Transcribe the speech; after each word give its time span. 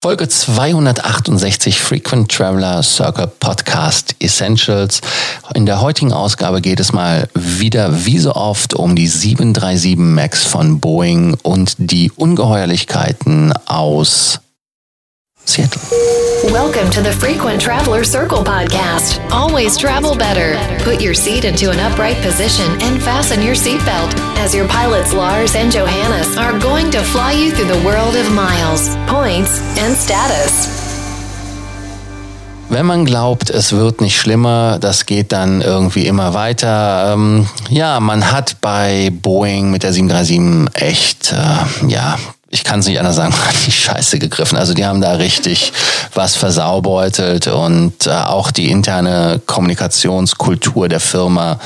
Folge 0.00 0.28
268 0.28 1.80
Frequent 1.80 2.30
Traveler 2.30 2.84
Circle 2.84 3.26
Podcast 3.40 4.14
Essentials. 4.20 5.00
In 5.56 5.66
der 5.66 5.80
heutigen 5.80 6.12
Ausgabe 6.12 6.60
geht 6.60 6.78
es 6.78 6.92
mal 6.92 7.28
wieder 7.34 8.06
wie 8.06 8.20
so 8.20 8.32
oft 8.36 8.74
um 8.74 8.94
die 8.94 9.08
737 9.08 9.96
MAX 9.96 10.44
von 10.44 10.78
Boeing 10.78 11.36
und 11.42 11.74
die 11.78 12.12
Ungeheuerlichkeiten 12.12 13.52
aus 13.66 14.38
Seattle. 15.44 15.80
Welcome 16.52 16.88
to 16.92 17.02
the 17.02 17.12
Frequent 17.12 17.60
Traveler 17.60 18.04
Circle 18.04 18.42
podcast. 18.42 19.20
Always 19.30 19.76
travel 19.76 20.16
better. 20.16 20.56
Put 20.82 21.02
your 21.02 21.12
seat 21.12 21.44
into 21.44 21.70
an 21.70 21.78
upright 21.78 22.16
position 22.22 22.64
and 22.80 23.02
fasten 23.02 23.42
your 23.42 23.54
seatbelt 23.54 24.14
as 24.38 24.54
your 24.54 24.66
pilots 24.66 25.12
Lars 25.12 25.54
and 25.54 25.70
Johannes 25.70 26.38
are 26.38 26.58
going 26.58 26.90
to 26.92 27.02
fly 27.02 27.32
you 27.32 27.50
through 27.50 27.68
the 27.68 27.84
world 27.84 28.16
of 28.16 28.32
miles, 28.32 28.96
points, 29.06 29.60
and 29.76 29.94
status. 29.94 30.68
Wenn 32.70 32.86
man 32.86 33.04
glaubt, 33.04 33.50
es 33.50 33.72
wird 33.72 34.00
nicht 34.00 34.18
schlimmer, 34.18 34.78
das 34.78 35.04
geht 35.04 35.32
dann 35.32 35.60
irgendwie 35.60 36.06
immer 36.06 36.32
weiter. 36.32 37.12
Ähm, 37.12 37.46
ja, 37.68 38.00
man 38.00 38.32
hat 38.32 38.56
bei 38.62 39.10
Boeing 39.12 39.70
mit 39.70 39.82
der 39.82 39.92
737 39.92 40.82
echt, 40.82 41.32
äh, 41.32 41.88
ja, 41.88 42.16
ich 42.58 42.64
kann 42.64 42.80
es 42.80 42.86
nicht 42.86 42.98
anders 42.98 43.16
sagen, 43.16 43.34
die 43.66 43.72
Scheiße 43.72 44.18
gegriffen. 44.18 44.58
Also 44.58 44.74
die 44.74 44.84
haben 44.84 45.00
da 45.00 45.12
richtig 45.12 45.72
was 46.14 46.34
versaubeutelt 46.34 47.46
und 47.46 48.06
äh, 48.06 48.10
auch 48.10 48.50
die 48.50 48.70
interne 48.70 49.40
Kommunikationskultur 49.46 50.88
der 50.88 51.00
Firma 51.00 51.60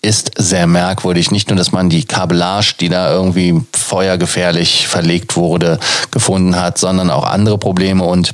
ist 0.00 0.32
sehr 0.36 0.66
merkwürdig. 0.66 1.30
Nicht 1.30 1.48
nur, 1.48 1.56
dass 1.56 1.70
man 1.70 1.88
die 1.88 2.04
Kabellage, 2.04 2.74
die 2.80 2.88
da 2.88 3.12
irgendwie 3.12 3.62
feuergefährlich 3.72 4.88
verlegt 4.88 5.36
wurde, 5.36 5.78
gefunden 6.10 6.58
hat, 6.58 6.76
sondern 6.76 7.08
auch 7.10 7.24
andere 7.24 7.56
Probleme 7.56 8.02
und 8.02 8.32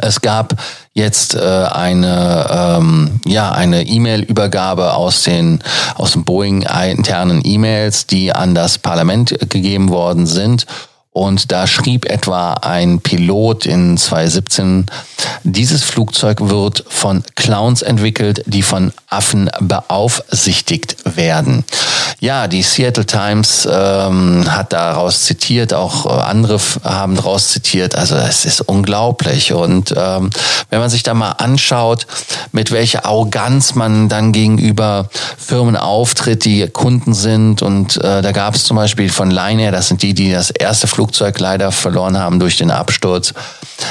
es 0.00 0.20
gab 0.20 0.54
jetzt 0.94 1.34
äh, 1.34 1.40
eine 1.40 2.46
ähm, 2.78 3.20
ja 3.26 3.50
eine 3.50 3.86
E-Mail-Übergabe 3.86 4.94
aus 4.94 5.24
den 5.24 5.60
aus 5.96 6.12
den 6.12 6.24
Boeing 6.24 6.62
internen 6.62 7.40
E-Mails, 7.42 8.06
die 8.06 8.32
an 8.32 8.54
das 8.54 8.78
Parlament 8.78 9.36
gegeben 9.50 9.88
worden 9.88 10.26
sind 10.26 10.66
und 11.12 11.50
da 11.50 11.66
schrieb 11.66 12.04
etwa 12.04 12.54
ein 12.54 13.00
Pilot 13.00 13.66
in 13.66 13.96
2017, 13.96 14.86
dieses 15.42 15.82
Flugzeug 15.82 16.48
wird 16.48 16.84
von 16.88 17.24
Clowns 17.34 17.82
entwickelt, 17.82 18.44
die 18.46 18.62
von 18.62 18.92
Affen 19.08 19.50
beaufsichtigt 19.60 20.96
werden. 21.16 21.64
Ja, 22.20 22.48
die 22.48 22.62
Seattle 22.62 23.06
Times 23.06 23.68
ähm, 23.70 24.44
hat 24.48 24.72
daraus 24.72 25.24
zitiert, 25.24 25.72
auch 25.72 26.06
andere 26.06 26.58
haben 26.82 27.14
daraus 27.14 27.48
zitiert. 27.48 27.94
Also 27.94 28.16
es 28.16 28.44
ist 28.44 28.60
unglaublich. 28.62 29.52
Und 29.52 29.94
ähm, 29.96 30.30
wenn 30.68 30.80
man 30.80 30.90
sich 30.90 31.04
da 31.04 31.14
mal 31.14 31.32
anschaut, 31.32 32.06
mit 32.52 32.72
welcher 32.72 33.06
Arroganz 33.06 33.74
man 33.74 34.08
dann 34.08 34.32
gegenüber 34.32 35.08
Firmen 35.38 35.76
auftritt, 35.76 36.44
die 36.44 36.66
Kunden 36.68 37.14
sind. 37.14 37.62
Und 37.62 37.96
äh, 37.98 38.20
da 38.20 38.32
gab 38.32 38.56
es 38.56 38.64
zum 38.64 38.76
Beispiel 38.76 39.10
von 39.10 39.30
Line 39.30 39.70
das 39.70 39.88
sind 39.88 40.02
die, 40.02 40.14
die 40.14 40.32
das 40.32 40.50
erste 40.50 40.86
Flugzeug 40.86 40.97
Flugzeug 40.98 41.38
leider 41.38 41.70
verloren 41.70 42.18
haben 42.18 42.40
durch 42.40 42.56
den 42.56 42.72
Absturz. 42.72 43.32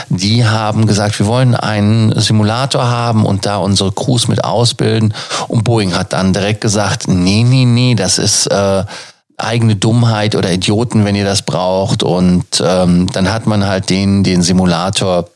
Die 0.09 0.45
haben 0.45 0.87
gesagt, 0.87 1.17
wir 1.19 1.25
wollen 1.25 1.55
einen 1.55 2.19
Simulator 2.19 2.85
haben 2.85 3.25
und 3.25 3.45
da 3.45 3.55
unsere 3.59 3.93
Crews 3.93 4.27
mit 4.27 4.43
ausbilden. 4.43 5.13
Und 5.47 5.63
Boeing 5.63 5.95
hat 5.95 6.11
dann 6.11 6.33
direkt 6.33 6.59
gesagt, 6.59 7.07
nee, 7.07 7.45
nee, 7.47 7.63
nee, 7.63 7.95
das 7.95 8.17
ist 8.17 8.47
äh, 8.47 8.83
eigene 9.37 9.77
Dummheit 9.77 10.35
oder 10.35 10.51
Idioten, 10.51 11.05
wenn 11.05 11.15
ihr 11.15 11.23
das 11.23 11.43
braucht. 11.43 12.03
Und 12.03 12.61
ähm, 12.61 13.09
dann 13.13 13.31
hat 13.31 13.47
man 13.47 13.65
halt 13.65 13.89
den, 13.89 14.25
den 14.25 14.41
Simulator 14.41 15.29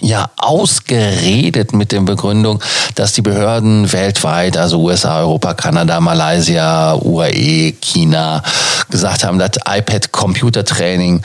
ja 0.00 0.30
ausgeredet 0.36 1.72
mit 1.74 1.92
der 1.92 2.00
Begründung, 2.00 2.60
dass 2.96 3.12
die 3.12 3.22
Behörden 3.22 3.92
weltweit, 3.92 4.56
also 4.56 4.80
USA, 4.80 5.20
Europa, 5.20 5.54
Kanada, 5.54 6.00
Malaysia, 6.00 6.94
UAE, 6.94 7.74
China, 7.80 8.42
gesagt 8.90 9.24
haben, 9.24 9.38
das 9.38 9.52
iPad-Computertraining, 9.66 11.22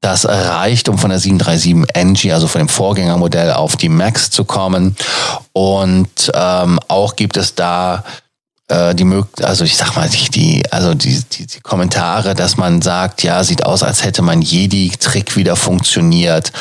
das 0.00 0.26
reicht, 0.26 0.88
um 0.88 0.98
von 0.98 1.10
der 1.10 1.20
737 1.20 1.94
NG, 1.94 2.32
also 2.32 2.48
von 2.48 2.60
dem 2.60 2.68
Vorgängermodell, 2.68 3.52
auf 3.52 3.76
die 3.76 3.88
Max 3.88 4.30
zu 4.30 4.44
kommen. 4.44 4.96
Und 5.52 6.32
ähm, 6.34 6.80
auch 6.88 7.14
gibt 7.14 7.36
es 7.36 7.54
da 7.54 8.02
äh, 8.72 8.94
die 8.94 9.04
Möglichkeit, 9.04 9.46
also 9.46 9.64
ich 9.64 9.76
sag 9.76 9.94
mal, 9.94 10.08
die, 10.08 10.62
also 10.70 10.94
die, 10.94 11.22
die, 11.30 11.46
die 11.46 11.60
Kommentare, 11.60 12.34
dass 12.34 12.56
man 12.56 12.80
sagt, 12.80 13.22
ja, 13.22 13.44
sieht 13.44 13.64
aus, 13.64 13.82
als 13.82 14.02
hätte 14.02 14.22
man 14.22 14.40
Jedi-Trick 14.40 15.36
wieder 15.36 15.56
funktioniert. 15.56 16.52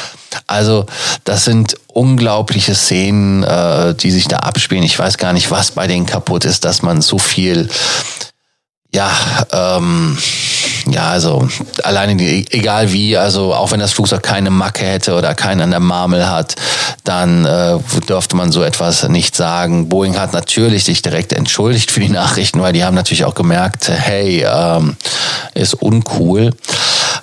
Also 0.48 0.86
das 1.24 1.46
sind 1.46 1.76
unglaubliche 1.88 2.76
Szenen, 2.76 3.44
äh, 3.44 3.96
die 3.96 4.12
sich 4.12 4.28
da 4.28 4.38
abspielen. 4.38 4.84
Ich 4.84 4.98
weiß 4.98 5.18
gar 5.18 5.34
nicht, 5.34 5.52
was 5.52 5.72
bei 5.72 5.88
denen 5.88 6.06
kaputt 6.06 6.46
ist, 6.46 6.66
dass 6.66 6.82
man 6.82 7.02
so 7.02 7.18
viel, 7.18 7.70
ja, 8.94 9.10
ähm, 9.52 10.18
ja, 10.88 11.10
also 11.10 11.48
alleine 11.84 12.22
egal 12.22 12.92
wie, 12.92 13.16
also 13.16 13.54
auch 13.54 13.72
wenn 13.72 13.80
das 13.80 13.94
Flugzeug 13.94 14.24
keine 14.24 14.50
Macke 14.50 14.86
hätte 14.86 15.16
oder 15.16 15.34
keinen 15.34 15.62
an 15.62 15.72
der 15.72 15.80
Marmel 15.80 16.28
hat, 16.28 16.56
dann 17.04 17.46
äh, 17.46 17.80
dürfte 18.08 18.36
man 18.36 18.52
so 18.52 18.64
etwas 18.64 19.08
nicht 19.08 19.36
sagen. 19.36 19.90
Boeing 19.90 20.20
hat 20.20 20.34
natürlich 20.34 20.84
sich 20.84 21.02
direkt 21.02 21.34
entschuldigt 21.34 21.92
für 21.92 22.00
die 22.00 22.10
Nachrichten, 22.10 22.62
weil 22.62 22.74
die 22.74 22.84
haben 22.84 22.96
natürlich 22.96 23.26
auch 23.26 23.36
gemerkt, 23.36 23.90
hey, 23.90 24.46
ähm, 24.46 24.98
ist 25.54 25.76
uncool. 25.76 26.52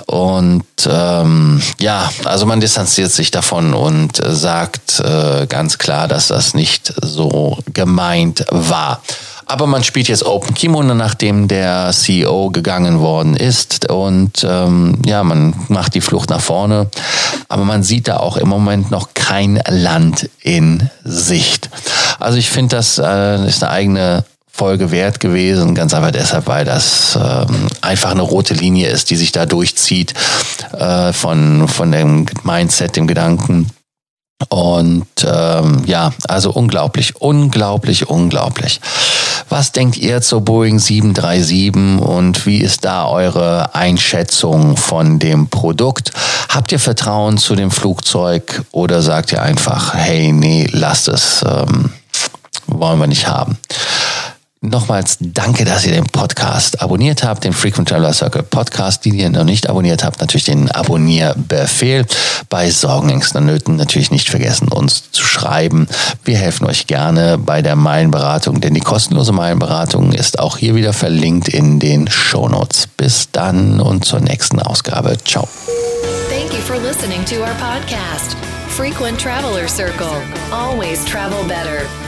Und 0.07 0.65
ähm, 0.89 1.61
ja, 1.81 2.11
also 2.25 2.47
man 2.47 2.61
distanziert 2.61 3.11
sich 3.11 3.31
davon 3.31 3.75
und 3.75 4.21
sagt 4.27 5.01
äh, 5.01 5.47
ganz 5.47 5.77
klar, 5.77 6.09
dass 6.09 6.29
das 6.29 6.55
nicht 6.55 6.95
so 7.03 7.59
gemeint 7.75 8.47
war. 8.51 9.03
Aber 9.51 9.67
man 9.67 9.83
spielt 9.83 10.09
jetzt 10.09 10.25
Open 10.27 10.55
Kimono, 10.55 10.95
nachdem 10.95 11.49
der 11.49 11.91
CEO 11.93 12.51
gegangen 12.51 13.01
worden 13.01 13.35
ist. 13.35 13.91
Und 13.91 14.47
ähm, 14.47 15.01
ja, 15.07 15.25
man 15.25 15.55
macht 15.69 15.95
die 15.95 16.03
Flucht 16.03 16.29
nach 16.29 16.43
vorne. 16.43 16.89
Aber 17.49 17.65
man 17.65 17.83
sieht 17.83 18.09
da 18.09 18.19
auch 18.19 18.37
im 18.37 18.49
Moment 18.49 18.91
noch 18.91 19.15
kein 19.15 19.63
Land 19.67 20.29
in 20.43 20.91
Sicht. 21.03 21.71
Also 22.19 22.37
ich 22.37 22.51
finde, 22.51 22.77
das 22.77 22.99
äh, 22.99 23.47
ist 23.47 23.63
eine 23.63 23.73
eigene 23.73 24.25
Folge 24.53 24.91
wert 24.91 25.19
gewesen. 25.19 25.75
Ganz 25.75 25.95
einfach 25.95 26.11
deshalb, 26.11 26.47
weil 26.47 26.67
das 26.67 27.17
ähm, 27.17 27.69
einfach 27.81 28.11
eine 28.11 28.23
rote 28.23 28.53
Linie 28.53 28.89
ist, 28.89 29.09
die 29.09 29.17
sich 29.17 29.33
da 29.33 29.47
durchzieht 29.47 30.13
äh, 30.77 31.15
von, 31.15 31.69
von 31.69 31.91
dem 31.91 32.27
Mindset, 32.43 32.97
dem 32.97 33.07
Gedanken. 33.07 33.71
Und 34.51 35.07
ähm, 35.25 35.83
ja, 35.87 36.13
also 36.29 36.53
unglaublich, 36.53 37.17
unglaublich, 37.17 38.09
unglaublich. 38.09 38.81
Was 39.51 39.73
denkt 39.73 39.97
ihr 39.97 40.21
zur 40.21 40.43
Boeing 40.43 40.79
737 40.79 42.03
und 42.07 42.45
wie 42.45 42.59
ist 42.59 42.85
da 42.85 43.07
eure 43.07 43.75
Einschätzung 43.75 44.77
von 44.77 45.19
dem 45.19 45.49
Produkt? 45.49 46.13
Habt 46.51 46.71
ihr 46.71 46.79
Vertrauen 46.79 47.39
zu 47.39 47.55
dem 47.55 47.71
Flugzeug 47.71 48.63
oder 48.73 49.01
sagt 49.01 49.33
ihr 49.33 49.41
einfach, 49.41 49.95
hey, 49.95 50.33
nee, 50.33 50.69
lasst 50.71 51.09
es, 51.09 51.43
ähm, 51.49 51.91
wollen 52.67 52.99
wir 52.99 53.07
nicht 53.07 53.27
haben? 53.27 53.57
Nochmals 54.61 55.19
danke, 55.21 55.65
dass 55.65 55.87
ihr 55.87 55.93
den 55.93 56.07
Podcast 56.07 56.83
abonniert 56.83 57.23
habt, 57.23 57.45
den 57.45 57.53
Frequent 57.53 57.89
Traveler 57.89 58.13
Circle 58.13 58.43
Podcast. 58.43 59.05
Die, 59.05 59.11
die 59.13 59.19
ihr 59.19 59.31
noch 59.31 59.45
nicht 59.45 59.69
abonniert 59.71 60.03
habt, 60.03 60.21
natürlich 60.21 60.47
den 60.47 60.69
Abonnierbefehl. 60.69 62.05
Bei 62.49 62.69
Sorgen, 62.69 63.09
Ängsten 63.09 63.43
und 63.43 63.47
Nöten 63.47 63.77
natürlich 63.77 64.11
nicht 64.11 64.29
vergessen, 64.29 64.67
uns 64.69 65.13
zu 65.13 65.23
schreiben. 65.23 65.87
Wir 66.25 66.39
helfen 66.39 66.67
euch 66.67 66.89
gerne 66.89 67.39
bei 67.39 67.63
der 67.63 67.77
Meilenberatung, 67.77 68.61
denn 68.61 68.75
die 68.75 68.81
kostenlose 68.81 69.31
Meilenberatung 69.31 70.11
ist 70.11 70.41
auch 70.41 70.57
hier 70.57 70.75
wieder 70.75 70.93
verlinkt 70.93 71.49
in 71.49 71.79
den 71.79 72.11
Shownotes. 72.11 72.89
Bis 72.89 73.31
dann 73.31 73.81
und 73.81 74.05
zur 74.05 74.19
nächsten 74.19 74.61
Ausgabe. 74.61 75.19
Ciao. 75.25 75.47
Thank 76.29 76.53
you 76.53 76.61
for 76.67 76.77
listening 76.83 77.25
to 77.27 77.37
our 77.37 77.55
podcast, 77.61 78.37
Frequent 78.69 79.21
Traveler 79.21 79.69
Circle. 79.69 80.21
Always 80.51 81.05
travel 81.05 81.45
better. 81.47 82.08